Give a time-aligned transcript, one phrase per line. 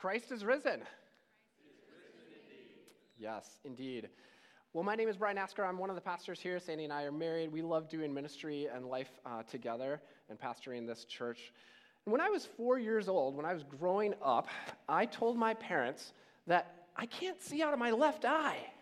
[0.00, 0.80] Christ is risen.
[3.18, 4.08] Yes, indeed.
[4.72, 5.62] Well, my name is Brian Asker.
[5.62, 6.58] I'm one of the pastors here.
[6.58, 7.52] Sandy and I are married.
[7.52, 10.00] We love doing ministry and life uh, together
[10.30, 11.52] and pastoring this church.
[12.06, 14.48] And when I was four years old, when I was growing up,
[14.88, 16.14] I told my parents
[16.46, 18.72] that I can't see out of my left eye.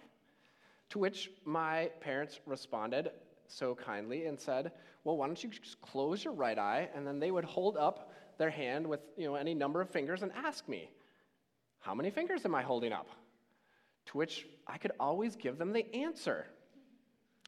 [0.90, 3.10] To which my parents responded
[3.48, 4.70] so kindly and said,
[5.02, 6.88] Well, why don't you just close your right eye?
[6.94, 10.22] And then they would hold up their hand with you know, any number of fingers
[10.22, 10.88] and ask me,
[11.88, 13.08] How many fingers am I holding up?
[14.08, 16.44] To which I could always give them the answer.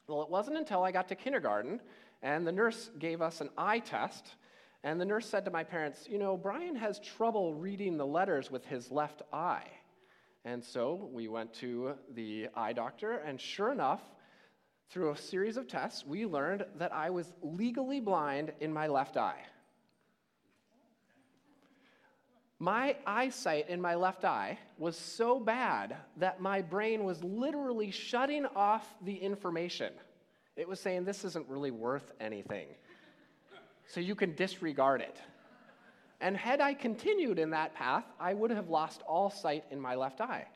[0.09, 1.79] Well, it wasn't until I got to kindergarten
[2.23, 4.37] and the nurse gave us an eye test.
[4.83, 8.51] And the nurse said to my parents, You know, Brian has trouble reading the letters
[8.51, 9.67] with his left eye.
[10.47, 14.01] And so we went to the eye doctor, and sure enough,
[14.89, 19.19] through a series of tests, we learned that I was legally blind in my left
[19.19, 19.43] eye.
[22.63, 28.45] My eyesight in my left eye was so bad that my brain was literally shutting
[28.55, 29.95] off the information.
[30.57, 32.69] It was saying, This isn't really worth anything.
[33.87, 35.19] So you can disregard it.
[36.21, 39.95] And had I continued in that path, I would have lost all sight in my
[39.95, 40.47] left eye.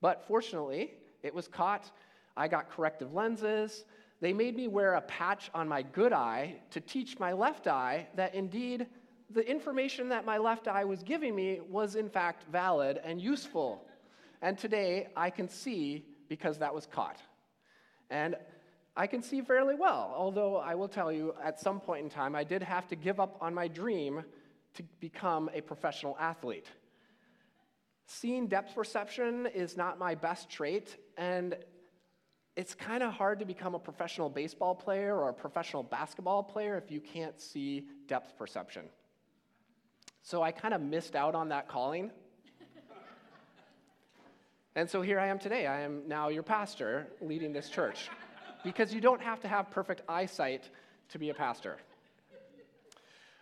[0.00, 1.90] But fortunately, it was caught.
[2.38, 3.84] I got corrective lenses.
[4.22, 8.08] They made me wear a patch on my good eye to teach my left eye
[8.16, 8.86] that indeed
[9.30, 13.86] the information that my left eye was giving me was in fact valid and useful.
[14.42, 17.20] And today I can see because that was caught.
[18.10, 18.36] And
[18.96, 22.36] I can see fairly well, although I will tell you at some point in time
[22.36, 24.22] I did have to give up on my dream
[24.74, 26.66] to become a professional athlete.
[28.06, 31.56] Seeing depth perception is not my best trait, and
[32.54, 36.76] it's kind of hard to become a professional baseball player or a professional basketball player
[36.76, 38.84] if you can't see depth perception.
[40.24, 42.10] So I kind of missed out on that calling.
[44.74, 45.66] and so here I am today.
[45.66, 48.08] I am now your pastor leading this church
[48.64, 50.70] because you don't have to have perfect eyesight
[51.10, 51.76] to be a pastor.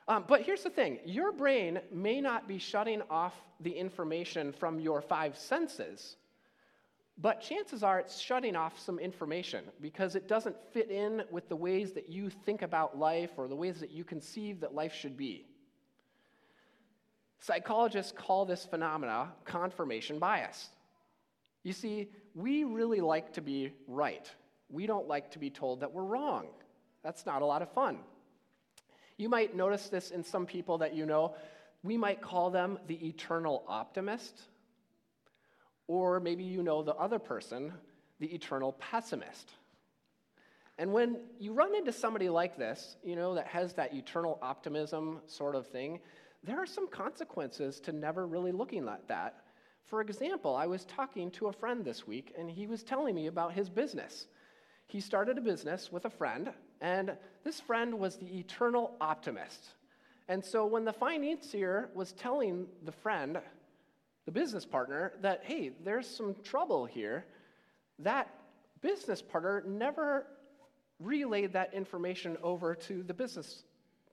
[0.09, 4.81] Um, but here's the thing your brain may not be shutting off the information from
[4.81, 6.17] your five senses,
[7.17, 11.55] but chances are it's shutting off some information because it doesn't fit in with the
[11.55, 15.17] ways that you think about life or the ways that you conceive that life should
[15.17, 15.47] be.
[17.43, 20.69] Psychologists call this phenomena confirmation bias.
[21.65, 24.31] You see, we really like to be right.
[24.71, 26.47] We don't like to be told that we're wrong.
[27.03, 27.99] That's not a lot of fun.
[29.17, 31.35] You might notice this in some people that you know.
[31.83, 34.41] We might call them the eternal optimist,
[35.89, 37.73] or maybe you know the other person,
[38.21, 39.51] the eternal pessimist.
[40.79, 45.21] And when you run into somebody like this, you know, that has that eternal optimism
[45.27, 45.99] sort of thing,
[46.45, 49.45] there are some consequences to never really looking at that.
[49.87, 53.27] For example, I was talking to a friend this week, and he was telling me
[53.27, 54.27] about his business.
[54.87, 57.13] He started a business with a friend, and
[57.45, 59.69] this friend was the eternal optimist.
[60.29, 63.41] And so when the financier was telling the friend,
[64.25, 67.25] the business partner, that, hey, there's some trouble here,
[67.99, 68.29] that
[68.81, 70.27] business partner never
[70.99, 73.65] relayed that information over to the business,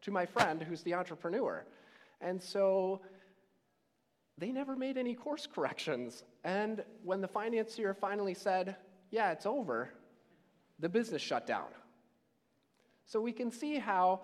[0.02, 1.64] to my friend who's the entrepreneur.
[2.22, 3.02] And so
[4.38, 6.24] they never made any course corrections.
[6.44, 8.76] And when the financier finally said,
[9.12, 9.90] yeah, it's over,
[10.80, 11.68] the business shut down.
[13.06, 14.22] So we can see how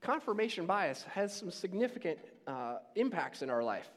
[0.00, 3.88] confirmation bias has some significant uh, impacts in our life.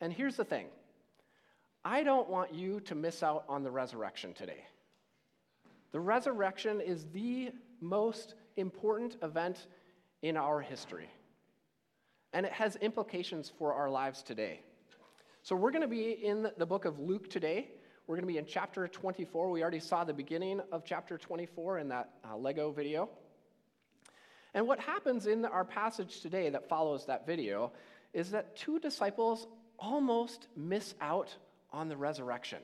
[0.00, 0.66] And here's the thing
[1.84, 4.64] I don't want you to miss out on the resurrection today.
[5.92, 7.50] The resurrection is the
[7.80, 9.66] most important event
[10.22, 11.08] in our history
[12.32, 14.60] and it has implications for our lives today.
[15.42, 17.70] So, we're going to be in the book of Luke today.
[18.06, 19.50] We're going to be in chapter 24.
[19.50, 23.08] We already saw the beginning of chapter 24 in that uh, Lego video.
[24.54, 27.72] And what happens in our passage today that follows that video
[28.12, 29.46] is that two disciples
[29.78, 31.34] almost miss out
[31.72, 32.58] on the resurrection.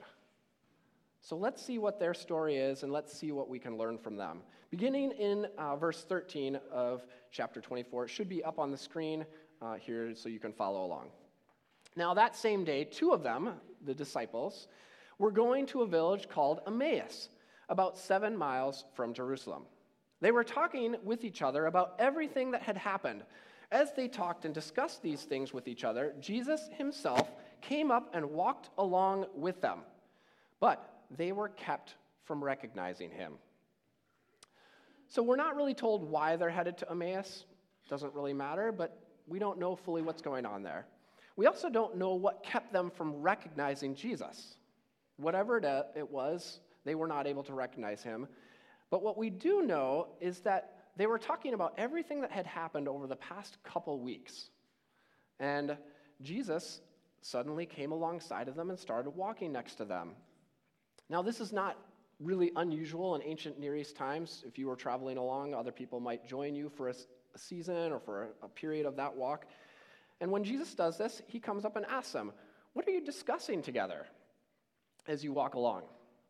[1.21, 4.17] So let's see what their story is and let's see what we can learn from
[4.17, 4.41] them.
[4.71, 9.25] Beginning in uh, verse 13 of chapter 24, it should be up on the screen
[9.63, 11.09] uh, here so you can follow along.
[11.97, 13.51] Now, that same day, two of them,
[13.85, 14.69] the disciples,
[15.19, 17.29] were going to a village called Emmaus,
[17.69, 19.63] about seven miles from Jerusalem.
[20.21, 23.23] They were talking with each other about everything that had happened.
[23.71, 27.31] As they talked and discussed these things with each other, Jesus himself
[27.61, 29.81] came up and walked along with them.
[30.61, 33.35] But they were kept from recognizing him.
[35.09, 37.45] So we're not really told why they're headed to Emmaus.
[37.89, 40.87] Doesn't really matter, but we don't know fully what's going on there.
[41.37, 44.57] We also don't know what kept them from recognizing Jesus.
[45.17, 45.59] Whatever
[45.97, 48.29] it was, they were not able to recognize him.
[48.91, 52.89] But what we do know is that they were talking about everything that had happened
[52.89, 54.51] over the past couple weeks.
[55.41, 55.77] And
[56.23, 56.81] Jesus
[57.21, 60.13] suddenly came alongside of them and started walking next to them.
[61.09, 61.77] Now, this is not
[62.25, 64.43] really unusual in ancient Near East times.
[64.47, 66.95] If you were traveling along, other people might join you for a,
[67.35, 69.47] a season or for a, a period of that walk.
[70.21, 72.33] And when Jesus does this, he comes up and asks them,
[72.73, 74.07] What are you discussing together
[75.07, 75.83] as you walk along?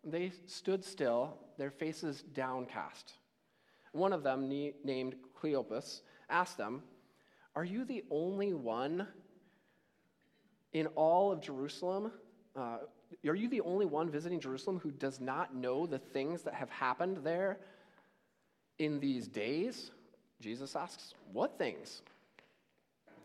[0.03, 3.15] They stood still, their faces downcast.
[3.93, 6.83] One of them, named Cleopas, asked them,
[7.55, 9.07] Are you the only one
[10.73, 12.11] in all of Jerusalem?
[12.57, 12.79] Uh,
[13.27, 16.71] are you the only one visiting Jerusalem who does not know the things that have
[16.71, 17.59] happened there
[18.79, 19.91] in these days?
[20.41, 22.03] Jesus asks, What things?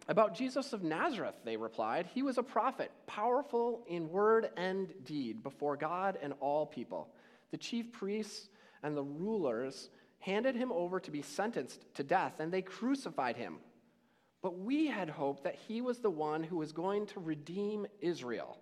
[0.07, 2.07] About Jesus of Nazareth, they replied.
[2.13, 7.09] He was a prophet, powerful in word and deed before God and all people.
[7.51, 8.49] The chief priests
[8.81, 9.89] and the rulers
[10.19, 13.57] handed him over to be sentenced to death, and they crucified him.
[14.41, 18.57] But we had hoped that he was the one who was going to redeem Israel.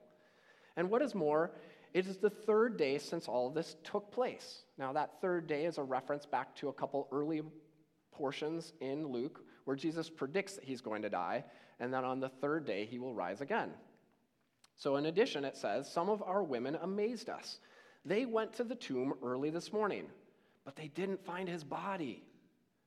[0.77, 1.51] And what is more,
[1.93, 4.61] it is the third day since all this took place.
[4.77, 7.41] Now, that third day is a reference back to a couple early
[8.11, 11.43] portions in Luke where Jesus predicts that he's going to die,
[11.79, 13.71] and then on the third day he will rise again.
[14.75, 17.59] So, in addition, it says, Some of our women amazed us.
[18.05, 20.05] They went to the tomb early this morning,
[20.63, 22.23] but they didn't find his body.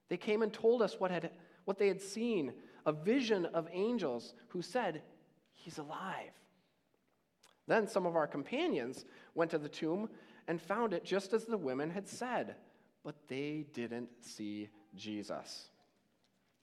[0.09, 1.31] They came and told us what, had,
[1.65, 2.53] what they had seen
[2.87, 5.03] a vision of angels who said,
[5.53, 6.33] He's alive.
[7.71, 9.05] Then some of our companions
[9.37, 10.09] went to the tomb
[10.49, 12.57] and found it just as the women had said,
[13.05, 15.71] but they didn't see Jesus.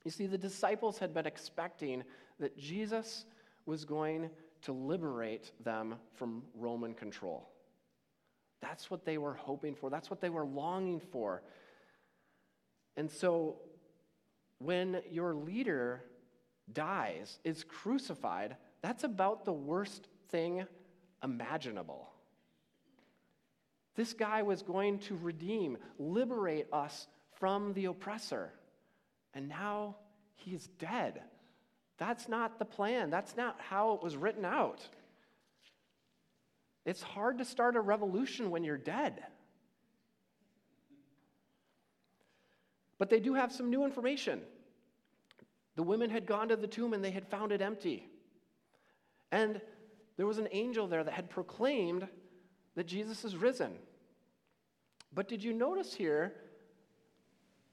[0.04, 2.04] You see, the disciples had been expecting
[2.42, 3.24] that Jesus
[3.66, 4.30] was going
[4.64, 7.48] to liberate them from Roman control.
[8.60, 11.42] That's what they were hoping for, that's what they were longing for.
[12.98, 13.62] And so,
[14.60, 16.04] when your leader
[16.74, 20.66] dies, is crucified, that's about the worst thing
[21.24, 22.10] imaginable.
[23.96, 27.08] This guy was going to redeem, liberate us
[27.40, 28.52] from the oppressor.
[29.34, 29.96] And now
[30.36, 31.22] he's dead.
[31.98, 33.10] That's not the plan.
[33.10, 34.88] That's not how it was written out.
[36.86, 39.24] It's hard to start a revolution when you're dead.
[42.98, 44.42] But they do have some new information.
[45.76, 48.08] The women had gone to the tomb and they had found it empty.
[49.32, 49.60] And
[50.18, 52.08] there was an angel there that had proclaimed
[52.76, 53.74] that Jesus is risen.
[55.14, 56.34] But did you notice here,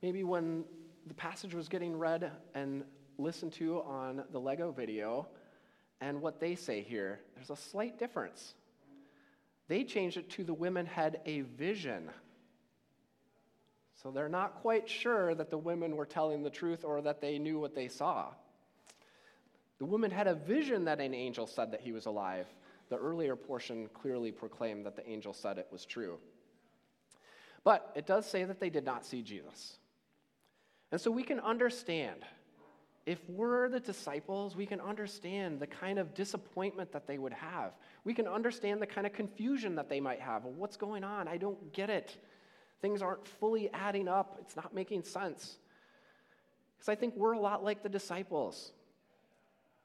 [0.02, 0.64] maybe when
[1.06, 2.84] the passage was getting read and
[3.18, 5.26] listened to on the Lego video,
[6.00, 8.54] and what they say here, there's a slight difference.
[9.68, 12.10] They changed it to the women had a vision.
[14.02, 17.38] So they're not quite sure that the women were telling the truth or that they
[17.38, 18.28] knew what they saw.
[19.78, 22.46] The woman had a vision that an angel said that he was alive.
[22.90, 26.18] The earlier portion clearly proclaimed that the angel said it was true.
[27.64, 29.78] But it does say that they did not see Jesus.
[30.92, 32.20] And so we can understand.
[33.06, 37.72] If we're the disciples, we can understand the kind of disappointment that they would have.
[38.04, 40.44] We can understand the kind of confusion that they might have.
[40.44, 41.28] Well, what's going on?
[41.28, 42.16] I don't get it.
[42.80, 44.38] Things aren't fully adding up.
[44.40, 45.56] It's not making sense.
[46.76, 48.72] Because I think we're a lot like the disciples.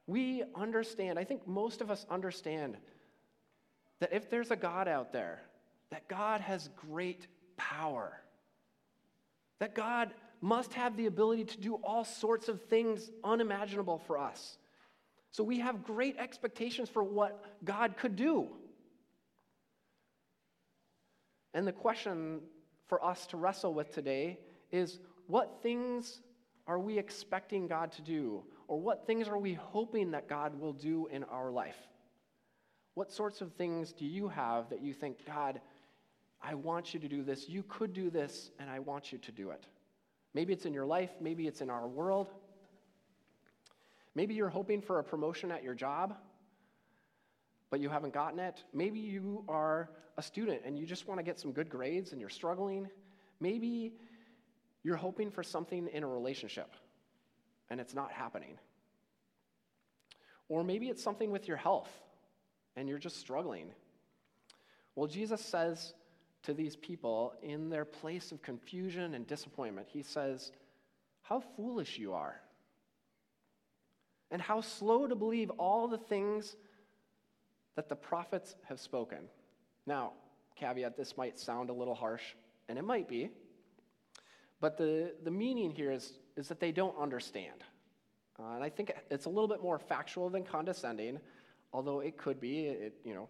[0.09, 2.77] We understand, I think most of us understand,
[3.99, 5.43] that if there's a God out there,
[5.91, 8.19] that God has great power.
[9.59, 10.09] That God
[10.41, 14.57] must have the ability to do all sorts of things unimaginable for us.
[15.29, 18.47] So we have great expectations for what God could do.
[21.53, 22.39] And the question
[22.87, 24.39] for us to wrestle with today
[24.71, 26.21] is what things
[26.65, 28.43] are we expecting God to do?
[28.69, 31.75] Or what things are we hoping that God will do in our life?
[32.93, 35.59] What sorts of things do you have that you think, God,
[36.39, 39.31] I want you to do this, you could do this, and I want you to
[39.31, 39.65] do it?
[40.35, 42.29] Maybe it's in your life, maybe it's in our world.
[44.13, 46.15] Maybe you're hoping for a promotion at your job,
[47.71, 48.63] but you haven't gotten it.
[48.71, 52.21] Maybe you are a student and you just want to get some good grades and
[52.21, 52.87] you're struggling.
[53.39, 53.93] Maybe
[54.83, 56.69] you're hoping for something in a relationship
[57.69, 58.57] and it's not happening.
[60.47, 61.89] Or maybe it's something with your health
[62.75, 63.71] and you're just struggling.
[64.95, 65.93] Well, Jesus says
[66.43, 70.51] to these people in their place of confusion and disappointment, He says,
[71.21, 72.39] How foolish you are.
[74.31, 76.55] And how slow to believe all the things
[77.75, 79.19] that the prophets have spoken.
[79.85, 80.13] Now,
[80.55, 82.35] caveat this might sound a little harsh,
[82.67, 83.29] and it might be,
[84.61, 87.63] but the, the meaning here is, is that they don't understand.
[88.39, 91.19] Uh, and I think it's a little bit more factual than condescending,
[91.73, 92.67] although it could be.
[92.67, 93.27] It, you know,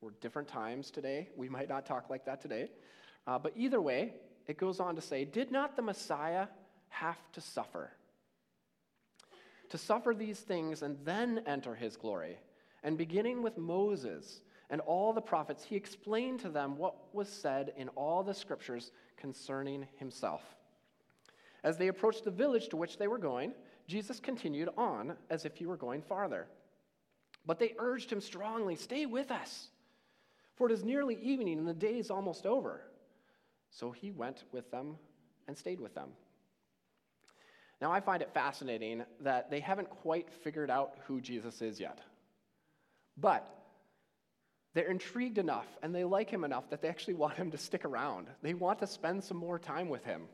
[0.00, 1.28] we're different times today.
[1.36, 2.70] We might not talk like that today.
[3.26, 4.14] Uh, but either way,
[4.46, 6.48] it goes on to say, Did not the Messiah
[6.88, 7.92] have to suffer?
[9.70, 12.38] To suffer these things and then enter his glory.
[12.82, 14.40] And beginning with Moses
[14.70, 18.90] and all the prophets, he explained to them what was said in all the scriptures
[19.16, 20.55] concerning himself.
[21.66, 23.52] As they approached the village to which they were going,
[23.88, 26.46] Jesus continued on as if he were going farther.
[27.44, 29.66] But they urged him strongly, Stay with us,
[30.54, 32.82] for it is nearly evening and the day is almost over.
[33.70, 34.94] So he went with them
[35.48, 36.10] and stayed with them.
[37.80, 41.98] Now, I find it fascinating that they haven't quite figured out who Jesus is yet.
[43.16, 43.52] But
[44.72, 47.84] they're intrigued enough and they like him enough that they actually want him to stick
[47.84, 48.28] around.
[48.40, 50.28] They want to spend some more time with him.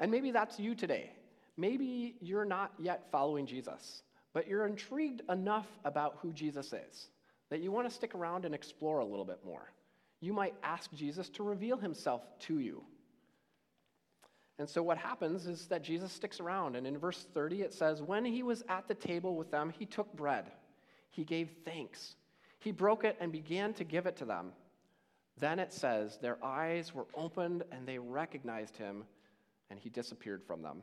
[0.00, 1.12] And maybe that's you today.
[1.56, 4.02] Maybe you're not yet following Jesus,
[4.32, 7.08] but you're intrigued enough about who Jesus is
[7.50, 9.72] that you want to stick around and explore a little bit more.
[10.20, 12.82] You might ask Jesus to reveal himself to you.
[14.58, 16.74] And so what happens is that Jesus sticks around.
[16.74, 19.86] And in verse 30, it says, When he was at the table with them, he
[19.86, 20.50] took bread.
[21.10, 22.16] He gave thanks.
[22.58, 24.52] He broke it and began to give it to them.
[25.38, 29.04] Then it says, Their eyes were opened and they recognized him,
[29.70, 30.82] and he disappeared from them.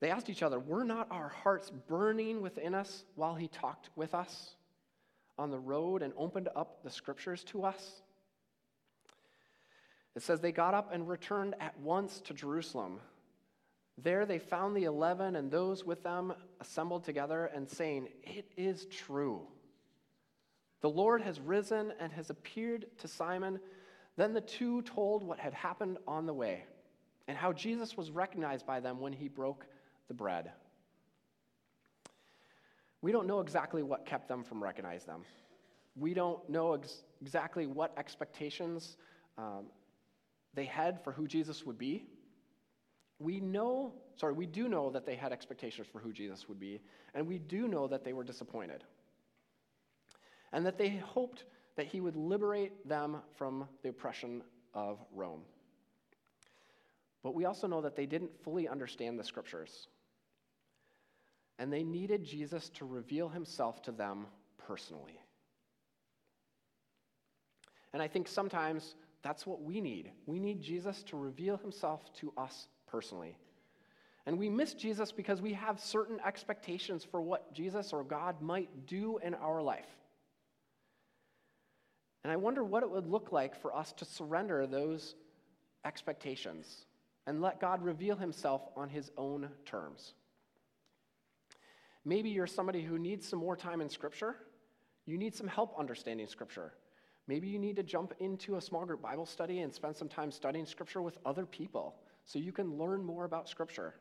[0.00, 4.14] They asked each other, Were not our hearts burning within us while he talked with
[4.14, 4.54] us
[5.38, 8.02] on the road and opened up the scriptures to us?
[10.14, 13.00] It says, They got up and returned at once to Jerusalem.
[14.00, 18.86] There they found the eleven and those with them assembled together and saying, It is
[18.86, 19.42] true.
[20.80, 23.58] The Lord has risen and has appeared to Simon.
[24.18, 26.64] Then the two told what had happened on the way
[27.28, 29.64] and how Jesus was recognized by them when he broke
[30.08, 30.50] the bread.
[33.00, 35.22] We don't know exactly what kept them from recognizing them.
[35.94, 38.96] We don't know ex- exactly what expectations
[39.38, 39.66] um,
[40.52, 42.04] they had for who Jesus would be.
[43.20, 46.80] We know, sorry, we do know that they had expectations for who Jesus would be,
[47.14, 48.82] and we do know that they were disappointed.
[50.52, 51.44] And that they hoped
[51.78, 54.42] that he would liberate them from the oppression
[54.74, 55.42] of Rome.
[57.22, 59.86] But we also know that they didn't fully understand the scriptures
[61.56, 64.26] and they needed Jesus to reveal himself to them
[64.66, 65.20] personally.
[67.92, 70.10] And I think sometimes that's what we need.
[70.26, 73.36] We need Jesus to reveal himself to us personally.
[74.26, 78.86] And we miss Jesus because we have certain expectations for what Jesus or God might
[78.86, 79.86] do in our life.
[82.24, 85.14] And I wonder what it would look like for us to surrender those
[85.84, 86.84] expectations
[87.26, 90.14] and let God reveal himself on his own terms.
[92.04, 94.36] Maybe you're somebody who needs some more time in Scripture.
[95.06, 96.72] You need some help understanding Scripture.
[97.26, 100.32] Maybe you need to jump into a small group Bible study and spend some time
[100.32, 103.94] studying Scripture with other people so you can learn more about Scripture.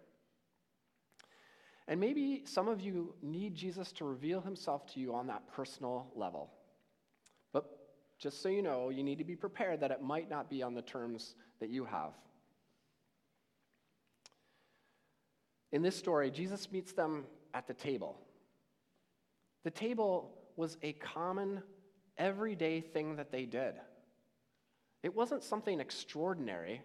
[1.90, 6.08] And maybe some of you need Jesus to reveal himself to you on that personal
[6.16, 6.50] level.
[8.20, 10.74] Just so you know, you need to be prepared that it might not be on
[10.74, 12.14] the terms that you have.
[15.72, 18.18] In this story, Jesus meets them at the table.
[19.64, 21.62] The table was a common,
[22.18, 23.76] everyday thing that they did.
[25.04, 26.82] It wasn't something extraordinary,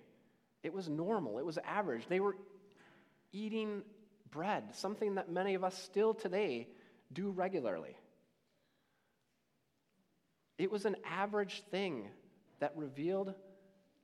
[0.63, 2.07] it was normal, it was average.
[2.09, 2.37] They were
[3.33, 3.83] eating
[4.31, 6.69] bread, something that many of us still today
[7.13, 7.97] do regularly.
[10.63, 12.09] It was an average thing
[12.61, 13.35] that revealed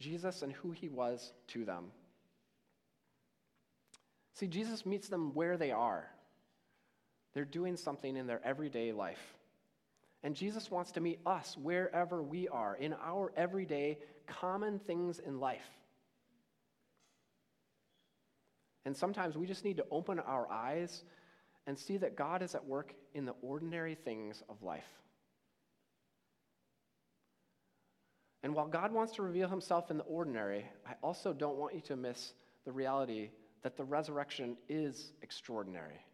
[0.00, 1.92] Jesus and who he was to them.
[4.34, 6.10] See, Jesus meets them where they are.
[7.32, 9.36] They're doing something in their everyday life.
[10.24, 15.38] And Jesus wants to meet us wherever we are, in our everyday common things in
[15.38, 15.70] life.
[18.84, 21.04] And sometimes we just need to open our eyes
[21.68, 24.88] and see that God is at work in the ordinary things of life.
[28.42, 31.80] And while God wants to reveal himself in the ordinary, I also don't want you
[31.82, 32.32] to miss
[32.64, 33.30] the reality
[33.62, 36.04] that the resurrection is extraordinary.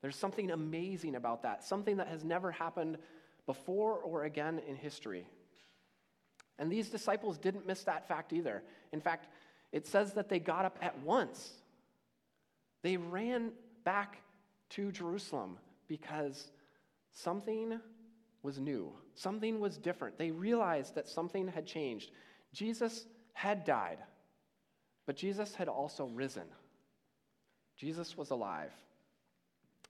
[0.00, 2.98] There's something amazing about that, something that has never happened
[3.44, 5.26] before or again in history.
[6.58, 8.62] And these disciples didn't miss that fact either.
[8.92, 9.26] In fact,
[9.72, 11.50] it says that they got up at once.
[12.82, 13.52] They ran
[13.84, 14.18] back
[14.70, 16.50] to Jerusalem because
[17.12, 17.78] something
[18.46, 20.16] was new, something was different.
[20.16, 22.12] They realized that something had changed.
[22.54, 23.98] Jesus had died,
[25.04, 26.46] but Jesus had also risen.
[27.76, 28.72] Jesus was alive.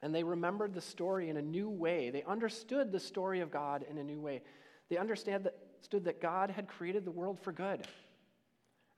[0.02, 2.10] And they remembered the story in a new way.
[2.10, 4.42] They understood the story of God in a new way.
[4.88, 5.44] They understood
[5.92, 7.86] that, God had created the world for good.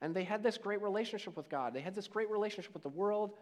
[0.01, 1.73] And they had this great relationship with God.
[1.73, 3.33] They had this great relationship with the world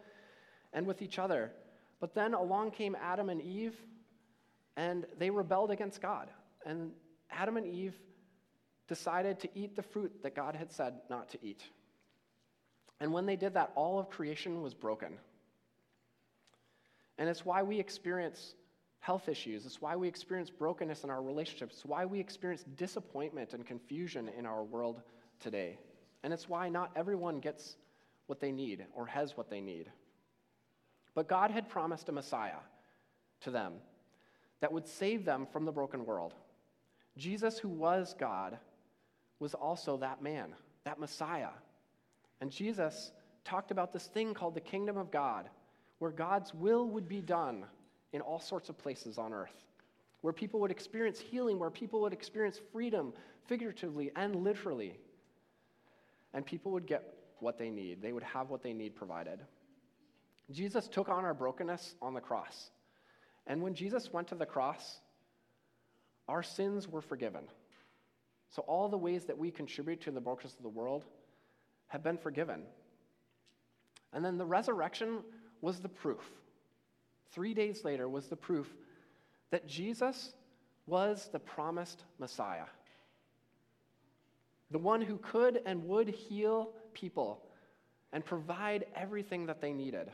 [0.72, 1.52] and with each other.
[2.00, 3.76] But then along came Adam and Eve,
[4.78, 6.30] and they rebelled against God.
[6.64, 6.92] And
[7.30, 7.98] Adam and Eve
[8.86, 11.64] decided to eat the fruit that God had said not to eat.
[13.00, 15.18] And when they did that, all of creation was broken.
[17.18, 18.54] And it's why we experience
[19.00, 19.66] health issues.
[19.66, 21.74] It's why we experience brokenness in our relationships.
[21.74, 25.02] It's why we experience disappointment and confusion in our world
[25.40, 25.76] today.
[26.22, 27.76] And it's why not everyone gets
[28.28, 29.90] what they need or has what they need.
[31.16, 32.60] But God had promised a Messiah
[33.40, 33.72] to them
[34.60, 36.34] that would save them from the broken world.
[37.16, 38.58] Jesus, who was God,
[39.40, 41.50] was also that man, that Messiah.
[42.40, 43.12] And Jesus
[43.44, 45.48] talked about this thing called the kingdom of God,
[45.98, 47.64] where God's will would be done
[48.12, 49.64] in all sorts of places on earth,
[50.20, 53.12] where people would experience healing, where people would experience freedom,
[53.46, 54.98] figuratively and literally.
[56.34, 59.40] And people would get what they need, they would have what they need provided.
[60.50, 62.70] Jesus took on our brokenness on the cross.
[63.48, 65.00] And when Jesus went to the cross,
[66.28, 67.44] our sins were forgiven.
[68.50, 71.04] So, all the ways that we contribute to the brokenness of the world
[71.88, 72.62] have been forgiven.
[74.12, 75.20] And then the resurrection
[75.60, 76.22] was the proof.
[77.30, 78.72] Three days later was the proof
[79.50, 80.32] that Jesus
[80.86, 82.66] was the promised Messiah,
[84.70, 87.42] the one who could and would heal people
[88.12, 90.10] and provide everything that they needed.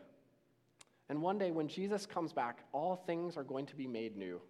[1.09, 4.41] And one day, when Jesus comes back, all things are going to be made new.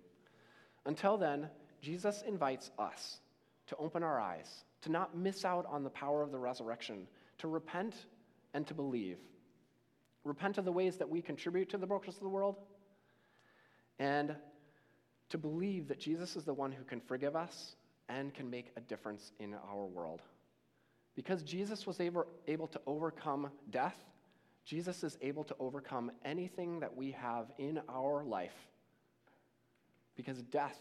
[0.86, 1.48] Until then,
[1.80, 3.18] Jesus invites us
[3.66, 7.06] to open our eyes, to not miss out on the power of the resurrection,
[7.38, 7.94] to repent
[8.52, 9.18] and to believe.
[10.24, 12.56] Repent of the ways that we contribute to the brokenness of the world,
[13.98, 14.34] and
[15.30, 17.76] to believe that Jesus is the one who can forgive us
[18.08, 20.22] and can make a difference in our world.
[21.16, 23.96] Because Jesus was able, able to overcome death,
[24.64, 28.56] Jesus is able to overcome anything that we have in our life.
[30.16, 30.78] Because death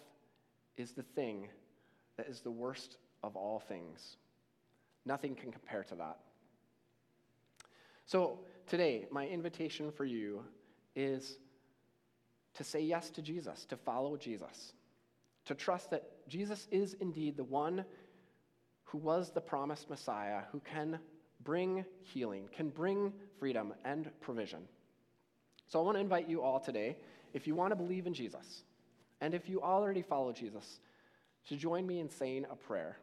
[0.78, 1.50] is the thing
[2.18, 4.18] that is the worst of all things.
[5.06, 6.18] Nothing can compare to that.
[8.06, 10.44] So, today, my invitation for you
[10.96, 11.38] is
[12.54, 14.74] to say yes to Jesus, to follow Jesus,
[15.46, 17.86] to trust that Jesus is indeed the one
[18.86, 21.00] who was the promised Messiah, who can
[21.44, 24.60] bring healing, can bring freedom and provision.
[25.68, 26.98] So I want to invite you all today,
[27.34, 28.64] if you want to believe in Jesus,
[29.22, 30.80] and if you already follow Jesus,
[31.50, 32.98] to join me in saying a prayer.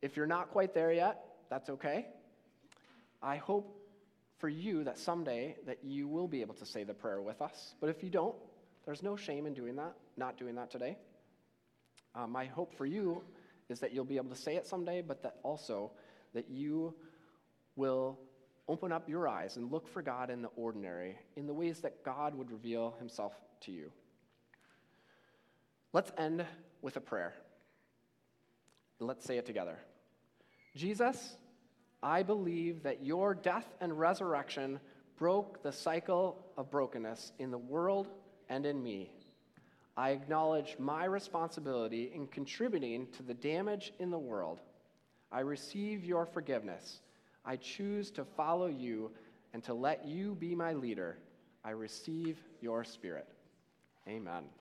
[0.00, 2.06] If you're not quite there yet, that's okay.
[3.22, 3.74] I hope
[4.38, 7.74] for you that someday that you will be able to say the prayer with us.
[7.80, 8.36] But if you don't,
[8.84, 10.96] there's no shame in doing that, not doing that today.
[12.14, 13.22] Um, my hope for you
[13.68, 15.90] is that you'll be able to say it someday, but that also
[16.34, 16.94] that you
[17.76, 18.18] will
[18.68, 22.04] open up your eyes and look for God in the ordinary, in the ways that
[22.04, 23.90] God would reveal himself to you.
[25.92, 26.44] Let's end
[26.82, 27.34] with a prayer.
[29.00, 29.78] Let's say it together.
[30.76, 31.36] Jesus,
[32.02, 34.80] I believe that your death and resurrection
[35.16, 38.08] broke the cycle of brokenness in the world
[38.48, 39.10] and in me.
[39.96, 44.60] I acknowledge my responsibility in contributing to the damage in the world.
[45.30, 47.00] I receive your forgiveness.
[47.44, 49.10] I choose to follow you
[49.52, 51.18] and to let you be my leader.
[51.64, 53.28] I receive your spirit.
[54.06, 54.48] Amen.